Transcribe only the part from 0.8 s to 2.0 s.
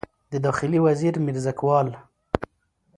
وزیر میرزکوال